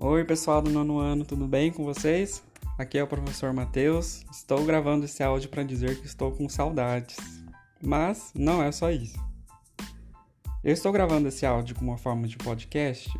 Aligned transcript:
Oi, 0.00 0.24
pessoal 0.24 0.62
do 0.62 0.70
nono 0.70 1.00
ano, 1.00 1.24
tudo 1.24 1.44
bem 1.48 1.72
com 1.72 1.82
vocês? 1.84 2.40
Aqui 2.78 2.98
é 2.98 3.02
o 3.02 3.06
professor 3.08 3.52
Matheus. 3.52 4.24
Estou 4.30 4.64
gravando 4.64 5.06
esse 5.06 5.24
áudio 5.24 5.48
para 5.48 5.64
dizer 5.64 5.98
que 6.00 6.06
estou 6.06 6.30
com 6.30 6.48
saudades. 6.48 7.16
Mas 7.82 8.30
não 8.32 8.62
é 8.62 8.70
só 8.70 8.92
isso. 8.92 9.18
Eu 10.62 10.72
estou 10.72 10.92
gravando 10.92 11.26
esse 11.26 11.44
áudio 11.44 11.74
com 11.74 11.84
uma 11.84 11.98
forma 11.98 12.28
de 12.28 12.36
podcast, 12.36 13.12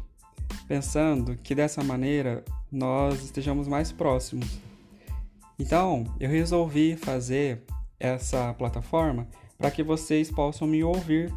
pensando 0.68 1.36
que 1.38 1.52
dessa 1.52 1.82
maneira 1.82 2.44
nós 2.70 3.24
estejamos 3.24 3.66
mais 3.66 3.90
próximos. 3.90 4.46
Então, 5.58 6.04
eu 6.20 6.30
resolvi 6.30 6.96
fazer 6.96 7.60
essa 7.98 8.54
plataforma 8.54 9.26
para 9.58 9.72
que 9.72 9.82
vocês 9.82 10.30
possam 10.30 10.68
me 10.68 10.84
ouvir 10.84 11.34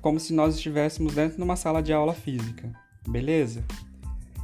como 0.00 0.18
se 0.18 0.32
nós 0.32 0.54
estivéssemos 0.54 1.16
dentro 1.16 1.36
de 1.36 1.42
uma 1.42 1.54
sala 1.54 1.82
de 1.82 1.92
aula 1.92 2.14
física, 2.14 2.72
beleza? 3.06 3.62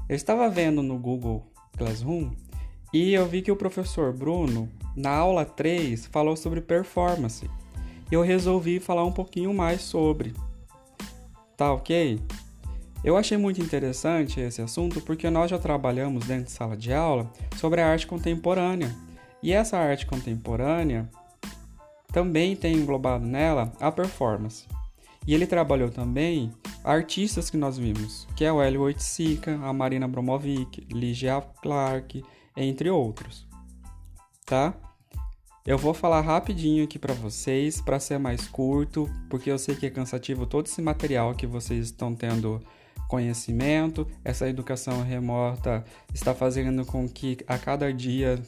Eu 0.08 0.16
estava 0.16 0.48
vendo 0.48 0.82
no 0.82 0.98
Google 0.98 1.46
Classroom 1.76 2.30
e 2.94 3.12
eu 3.12 3.26
vi 3.26 3.42
que 3.42 3.52
o 3.52 3.56
professor 3.56 4.10
Bruno, 4.10 4.66
na 4.96 5.10
aula 5.10 5.44
3, 5.44 6.06
falou 6.06 6.34
sobre 6.34 6.62
performance. 6.62 7.48
Eu 8.10 8.22
resolvi 8.22 8.80
falar 8.80 9.04
um 9.04 9.12
pouquinho 9.12 9.52
mais 9.52 9.82
sobre. 9.82 10.32
Tá 11.58 11.74
ok? 11.74 12.18
Eu 13.04 13.18
achei 13.18 13.36
muito 13.36 13.60
interessante 13.60 14.40
esse 14.40 14.62
assunto 14.62 14.98
porque 15.02 15.28
nós 15.28 15.50
já 15.50 15.58
trabalhamos 15.58 16.26
dentro 16.26 16.46
de 16.46 16.52
sala 16.52 16.74
de 16.74 16.90
aula 16.90 17.30
sobre 17.56 17.82
a 17.82 17.88
arte 17.88 18.06
contemporânea. 18.06 18.96
E 19.42 19.52
essa 19.52 19.76
arte 19.76 20.06
contemporânea 20.06 21.06
também 22.10 22.56
tem 22.56 22.74
englobado 22.74 23.26
nela 23.26 23.72
a 23.78 23.92
performance. 23.92 24.64
E 25.26 25.34
ele 25.34 25.46
trabalhou 25.46 25.90
também 25.90 26.50
artistas 26.88 27.50
que 27.50 27.56
nós 27.58 27.76
vimos, 27.76 28.26
que 28.34 28.46
é 28.46 28.50
o 28.50 28.62
Hélio 28.62 28.80
Oiticica, 28.80 29.60
a 29.62 29.74
Marina 29.74 30.08
Bromovic, 30.08 30.86
Ligia 30.90 31.38
Clark, 31.60 32.24
entre 32.56 32.88
outros. 32.88 33.46
Tá? 34.46 34.74
Eu 35.66 35.76
vou 35.76 35.92
falar 35.92 36.22
rapidinho 36.22 36.84
aqui 36.84 36.98
para 36.98 37.12
vocês, 37.12 37.78
para 37.78 38.00
ser 38.00 38.18
mais 38.18 38.48
curto, 38.48 39.06
porque 39.28 39.50
eu 39.50 39.58
sei 39.58 39.74
que 39.74 39.84
é 39.84 39.90
cansativo 39.90 40.46
todo 40.46 40.64
esse 40.64 40.80
material 40.80 41.34
que 41.34 41.46
vocês 41.46 41.84
estão 41.84 42.14
tendo 42.14 42.58
conhecimento. 43.06 44.06
Essa 44.24 44.48
educação 44.48 45.02
remota 45.02 45.84
está 46.14 46.34
fazendo 46.34 46.86
com 46.86 47.06
que 47.06 47.36
a 47.46 47.58
cada 47.58 47.92
dia 47.92 48.40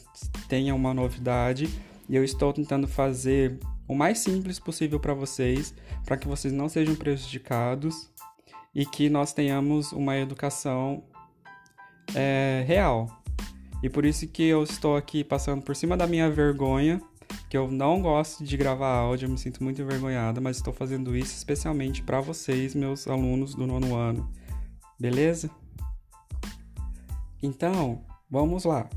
tenha 0.49 0.75
uma 0.75 0.95
novidade 0.95 1.69
e 2.09 2.17
eu 2.17 2.25
estou 2.25 2.55
tentando 2.55 2.89
fazer 2.89 3.59
o 3.87 3.95
mais 3.95 4.19
simples 4.19 4.59
possível 4.59 4.99
para 4.99 5.13
vocês, 5.13 5.75
para 6.07 6.17
que 6.17 6.27
vocês 6.27 6.55
não 6.55 6.71
sejam 6.71 6.95
prejudicados 6.95 8.09
e 8.75 8.87
que 8.87 9.09
nós 9.11 9.33
tenhamos 9.33 9.93
uma 9.93 10.17
educação 10.17 11.03
é, 12.15 12.65
real. 12.67 13.23
E 13.83 13.89
por 13.89 14.05
isso 14.05 14.27
que 14.29 14.43
eu 14.43 14.63
estou 14.63 14.97
aqui 14.97 15.25
passando 15.25 15.63
por 15.63 15.75
cima 15.75 15.97
da 15.97 16.07
minha 16.07 16.31
vergonha, 16.31 17.01
que 17.49 17.57
eu 17.57 17.71
não 17.71 18.03
gosto 18.03 18.45
de 18.45 18.57
gravar 18.57 18.93
áudio, 18.93 19.27
eu 19.27 19.31
me 19.31 19.39
sinto 19.39 19.63
muito 19.63 19.81
envergonhada, 19.81 20.41
mas 20.41 20.57
estou 20.57 20.73
fazendo 20.73 21.17
isso 21.17 21.35
especialmente 21.37 22.03
para 22.03 22.21
vocês, 22.21 22.75
meus 22.75 23.09
alunos 23.09 23.55
do 23.55 23.67
nono 23.67 23.97
ano. 23.97 24.31
Beleza? 24.99 25.51
Então, 27.43 28.05
vamos 28.31 28.65
lá. 28.65 28.89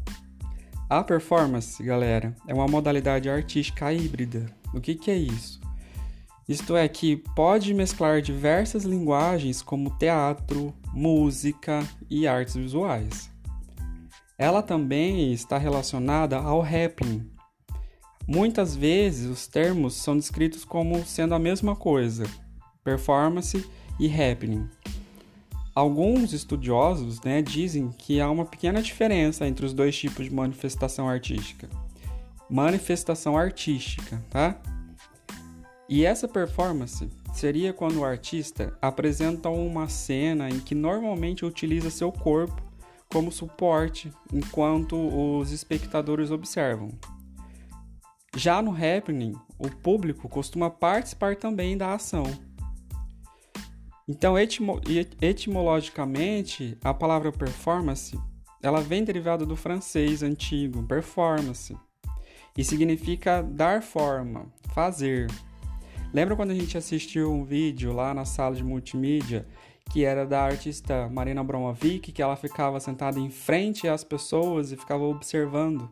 A 0.89 1.03
performance, 1.03 1.81
galera, 1.81 2.35
é 2.47 2.53
uma 2.53 2.67
modalidade 2.67 3.29
artística 3.29 3.91
híbrida 3.91 4.53
o 4.73 4.81
que, 4.81 4.95
que 4.95 5.11
é 5.11 5.15
isso? 5.15 5.61
Isto 6.47 6.75
é 6.75 6.87
que 6.87 7.15
pode 7.15 7.73
mesclar 7.73 8.21
diversas 8.21 8.83
linguagens 8.83 9.61
como 9.61 9.97
teatro, 9.97 10.73
música 10.93 11.87
e 12.09 12.27
artes 12.27 12.55
visuais. 12.55 13.29
Ela 14.37 14.61
também 14.61 15.31
está 15.31 15.57
relacionada 15.57 16.37
ao 16.37 16.59
rapping. 16.59 17.25
Muitas 18.27 18.75
vezes 18.75 19.29
os 19.29 19.47
termos 19.47 19.95
são 19.95 20.17
descritos 20.17 20.65
como 20.65 21.05
sendo 21.05 21.33
a 21.33 21.39
mesma 21.39 21.75
coisa, 21.75 22.25
performance 22.83 23.65
e 23.99 24.07
happening. 24.07 24.67
Alguns 25.73 26.33
estudiosos 26.33 27.21
né, 27.21 27.41
dizem 27.41 27.89
que 27.97 28.19
há 28.19 28.29
uma 28.29 28.45
pequena 28.45 28.81
diferença 28.81 29.47
entre 29.47 29.65
os 29.65 29.73
dois 29.73 29.97
tipos 29.97 30.25
de 30.25 30.33
manifestação 30.33 31.07
artística 31.07 31.69
manifestação 32.49 33.35
artística, 33.35 34.21
tá? 34.29 34.55
E 35.87 36.05
essa 36.05 36.27
performance 36.27 37.09
seria 37.33 37.73
quando 37.73 37.99
o 37.99 38.05
artista 38.05 38.77
apresenta 38.81 39.49
uma 39.49 39.89
cena 39.89 40.49
em 40.49 40.59
que 40.59 40.73
normalmente 40.73 41.45
utiliza 41.45 41.89
seu 41.89 42.11
corpo 42.11 42.61
como 43.11 43.31
suporte 43.31 44.11
enquanto 44.31 44.95
os 44.95 45.51
espectadores 45.51 46.31
observam. 46.31 46.89
Já 48.35 48.61
no 48.61 48.71
happening, 48.71 49.35
o 49.59 49.69
público 49.69 50.27
costuma 50.27 50.69
participar 50.69 51.35
também 51.35 51.77
da 51.77 51.93
ação. 51.93 52.23
Então, 54.07 54.37
etimo 54.37 54.81
etimologicamente, 55.21 56.77
a 56.83 56.93
palavra 56.93 57.31
performance 57.31 58.19
ela 58.61 58.81
vem 58.81 59.03
derivada 59.03 59.45
do 59.45 59.57
francês 59.57 60.23
antigo, 60.23 60.81
performance, 60.83 61.77
e 62.57 62.63
significa 62.63 63.43
dar 63.43 63.83
forma, 63.83 64.45
fazer. 64.73 65.27
Lembra 66.13 66.35
quando 66.35 66.51
a 66.51 66.55
gente 66.55 66.77
assistiu 66.77 67.31
um 67.33 67.43
vídeo 67.43 67.91
lá 67.91 68.13
na 68.13 68.23
sala 68.23 68.55
de 68.55 68.63
multimídia 68.63 69.47
que 69.91 70.05
era 70.05 70.25
da 70.25 70.43
artista 70.43 71.09
Marina 71.09 71.43
Bromovic, 71.43 72.11
que 72.11 72.21
ela 72.21 72.35
ficava 72.35 72.79
sentada 72.79 73.19
em 73.19 73.31
frente 73.31 73.87
às 73.87 74.03
pessoas 74.03 74.71
e 74.71 74.77
ficava 74.77 75.03
observando? 75.03 75.89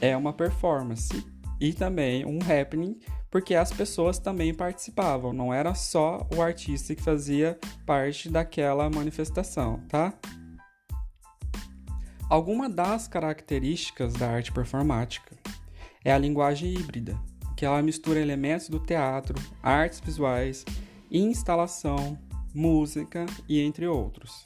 É 0.00 0.16
uma 0.16 0.32
performance 0.32 1.24
e 1.60 1.72
também 1.72 2.26
um 2.26 2.38
happening, 2.40 2.98
porque 3.30 3.54
as 3.54 3.72
pessoas 3.72 4.18
também 4.18 4.52
participavam, 4.52 5.32
não 5.32 5.54
era 5.54 5.72
só 5.74 6.26
o 6.34 6.42
artista 6.42 6.94
que 6.94 7.02
fazia 7.02 7.58
parte 7.86 8.28
daquela 8.28 8.90
manifestação, 8.90 9.80
tá? 9.88 10.12
Alguma 12.28 12.68
das 12.68 13.06
características 13.06 14.14
da 14.14 14.30
arte 14.30 14.52
performática 14.52 15.36
é 16.04 16.12
a 16.12 16.18
linguagem 16.18 16.72
híbrida, 16.74 17.18
que 17.60 17.66
ela 17.66 17.82
mistura 17.82 18.18
elementos 18.18 18.70
do 18.70 18.80
teatro, 18.80 19.38
artes 19.62 20.00
visuais, 20.00 20.64
instalação, 21.10 22.18
música 22.54 23.26
e 23.46 23.60
entre 23.60 23.86
outros. 23.86 24.42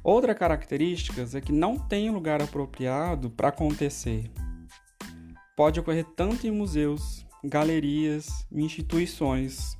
Outra 0.00 0.32
característica 0.32 1.26
é 1.34 1.40
que 1.40 1.50
não 1.50 1.76
tem 1.76 2.08
lugar 2.08 2.40
apropriado 2.40 3.30
para 3.30 3.48
acontecer. 3.48 4.30
Pode 5.56 5.80
ocorrer 5.80 6.04
tanto 6.14 6.46
em 6.46 6.52
museus, 6.52 7.26
galerias, 7.42 8.46
instituições, 8.52 9.76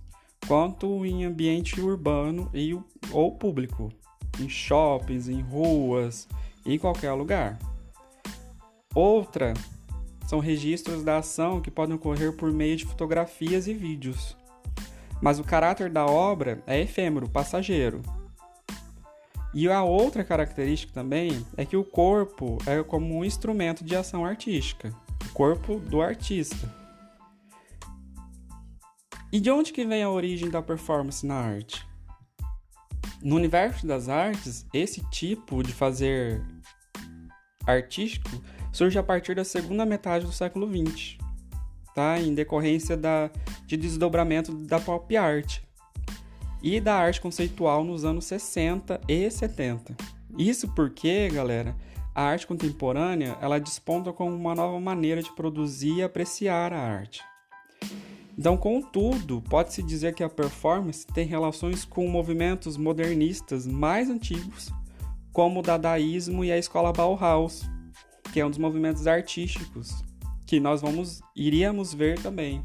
quanto 0.48 1.06
em 1.06 1.24
ambiente 1.24 1.80
urbano 1.80 2.50
e, 2.52 2.76
ou 3.12 3.38
público 3.38 3.92
em 4.40 4.48
shoppings, 4.48 5.28
em 5.28 5.40
ruas, 5.40 6.26
em 6.66 6.76
qualquer 6.76 7.12
lugar. 7.12 7.60
Outra 8.92 9.54
são 10.30 10.38
registros 10.38 11.02
da 11.02 11.18
ação 11.18 11.60
que 11.60 11.72
podem 11.72 11.96
ocorrer 11.96 12.32
por 12.32 12.52
meio 12.52 12.76
de 12.76 12.84
fotografias 12.84 13.66
e 13.66 13.74
vídeos. 13.74 14.36
Mas 15.20 15.40
o 15.40 15.44
caráter 15.44 15.90
da 15.90 16.06
obra 16.06 16.62
é 16.68 16.80
efêmero, 16.80 17.28
passageiro. 17.28 18.00
E 19.52 19.68
a 19.68 19.82
outra 19.82 20.22
característica 20.22 20.92
também 20.92 21.44
é 21.56 21.64
que 21.64 21.76
o 21.76 21.82
corpo 21.82 22.58
é 22.64 22.80
como 22.80 23.12
um 23.12 23.24
instrumento 23.24 23.82
de 23.84 23.96
ação 23.96 24.24
artística, 24.24 24.94
o 25.28 25.32
corpo 25.32 25.80
do 25.80 26.00
artista. 26.00 26.72
E 29.32 29.40
de 29.40 29.50
onde 29.50 29.72
que 29.72 29.84
vem 29.84 30.04
a 30.04 30.10
origem 30.10 30.48
da 30.48 30.62
performance 30.62 31.26
na 31.26 31.34
arte? 31.34 31.84
No 33.20 33.34
universo 33.34 33.84
das 33.84 34.08
artes, 34.08 34.64
esse 34.72 35.02
tipo 35.10 35.60
de 35.60 35.72
fazer 35.72 36.40
artístico 37.66 38.30
surge 38.72 38.98
a 38.98 39.02
partir 39.02 39.34
da 39.34 39.44
segunda 39.44 39.84
metade 39.84 40.24
do 40.24 40.32
século 40.32 40.68
XX, 40.68 41.16
tá? 41.94 42.20
em 42.20 42.34
decorrência 42.34 42.96
da, 42.96 43.30
de 43.66 43.76
desdobramento 43.76 44.52
da 44.52 44.78
pop 44.78 45.16
art 45.16 45.60
e 46.62 46.80
da 46.80 46.94
arte 46.94 47.20
conceitual 47.20 47.84
nos 47.84 48.04
anos 48.04 48.24
60 48.26 49.00
e 49.08 49.30
70. 49.30 49.96
Isso 50.38 50.68
porque, 50.74 51.28
galera, 51.28 51.74
a 52.14 52.22
arte 52.22 52.46
contemporânea 52.46 53.36
ela 53.40 53.58
desponta 53.58 54.12
como 54.12 54.34
uma 54.34 54.54
nova 54.54 54.78
maneira 54.78 55.22
de 55.22 55.34
produzir 55.34 55.96
e 55.96 56.02
apreciar 56.02 56.72
a 56.72 56.80
arte. 56.80 57.22
Então, 58.38 58.56
contudo, 58.56 59.42
pode-se 59.42 59.82
dizer 59.82 60.14
que 60.14 60.22
a 60.22 60.28
performance 60.28 61.06
tem 61.06 61.26
relações 61.26 61.84
com 61.84 62.08
movimentos 62.08 62.76
modernistas 62.76 63.66
mais 63.66 64.08
antigos, 64.08 64.72
como 65.32 65.60
o 65.60 65.62
dadaísmo 65.62 66.44
e 66.44 66.50
a 66.50 66.58
escola 66.58 66.92
Bauhaus, 66.92 67.68
que 68.32 68.40
é 68.40 68.46
um 68.46 68.50
dos 68.50 68.58
movimentos 68.58 69.06
artísticos 69.06 70.04
que 70.46 70.58
nós 70.58 70.80
vamos 70.80 71.20
iríamos 71.36 71.94
ver 71.94 72.20
também. 72.20 72.64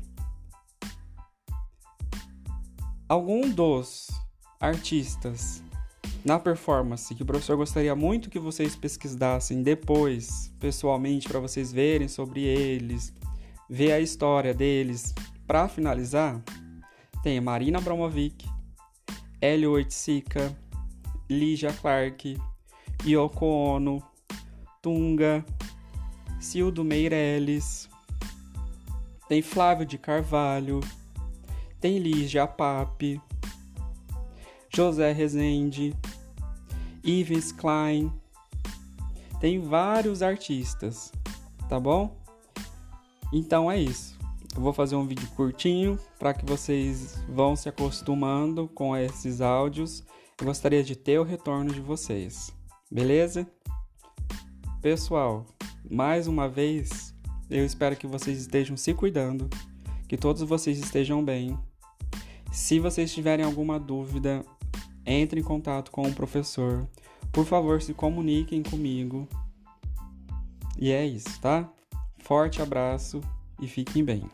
Algum 3.08 3.50
dos 3.50 4.08
artistas 4.60 5.64
na 6.24 6.40
performance 6.40 7.14
que 7.14 7.22
o 7.22 7.26
professor 7.26 7.56
gostaria 7.56 7.96
muito 7.96 8.32
que 8.32 8.40
vocês 8.40 8.76
pesquisassem 8.76 9.62
depois, 9.62 10.52
pessoalmente, 10.60 11.28
para 11.28 11.40
vocês 11.40 11.72
verem 11.72 12.08
sobre 12.08 12.42
eles, 12.42 13.14
ver 13.70 13.92
a 13.92 14.00
história 14.00 14.52
deles. 14.52 15.14
Para 15.46 15.68
finalizar, 15.68 16.42
tem 17.22 17.40
Marina 17.40 17.78
Abramovic, 17.78 18.48
Hélio 19.40 19.74
Oiticica, 19.74 20.58
Lígia 21.30 21.72
Clark, 21.74 22.36
Yoko 23.06 23.46
Ono, 23.46 24.02
Tunga, 24.86 25.44
Cildo 26.40 26.84
Meirelles, 26.84 27.90
tem 29.28 29.42
Flávio 29.42 29.84
de 29.84 29.98
Carvalho, 29.98 30.80
tem 31.82 31.98
Lígia 31.98 32.46
Pape, 32.46 33.20
José 34.70 35.12
Rezende, 35.12 35.92
Yves 37.04 37.52
Klein, 37.52 38.14
tem 39.40 39.60
vários 39.60 40.22
artistas, 40.22 41.12
tá 41.68 41.80
bom? 41.80 42.16
Então 43.34 43.72
é 43.72 43.80
isso. 43.80 44.16
Eu 44.56 44.62
vou 44.62 44.72
fazer 44.72 44.96
um 44.96 45.08
vídeo 45.08 45.28
curtinho 45.30 45.98
para 46.20 46.32
que 46.32 46.46
vocês 46.46 47.20
vão 47.28 47.56
se 47.56 47.68
acostumando 47.68 48.68
com 48.68 48.96
esses 48.96 49.42
áudios. 49.42 50.04
Eu 50.40 50.46
gostaria 50.46 50.84
de 50.84 50.96
ter 50.96 51.20
o 51.20 51.24
retorno 51.24 51.74
de 51.74 51.82
vocês, 51.82 52.54
beleza? 52.92 53.48
Pessoal, 54.86 55.48
mais 55.90 56.28
uma 56.28 56.48
vez, 56.48 57.12
eu 57.50 57.66
espero 57.66 57.96
que 57.96 58.06
vocês 58.06 58.38
estejam 58.38 58.78
se 58.78 58.94
cuidando, 58.94 59.50
que 60.08 60.16
todos 60.16 60.44
vocês 60.44 60.78
estejam 60.78 61.26
bem. 61.26 61.58
Se 62.52 62.80
vocês 62.80 63.12
tiverem 63.12 63.44
alguma 63.44 63.80
dúvida, 63.80 64.46
entre 65.04 65.40
em 65.40 65.44
contato 65.44 65.90
com 65.90 66.04
o 66.04 66.14
professor. 66.14 66.88
Por 67.32 67.48
favor, 67.48 67.82
se 67.82 67.96
comuniquem 67.96 68.62
comigo. 68.62 69.28
E 70.78 70.92
é 70.92 71.04
isso, 71.04 71.42
tá? 71.42 71.68
Forte 72.20 72.62
abraço 72.62 73.22
e 73.60 73.68
fiquem 73.68 74.06
bem. 74.06 74.30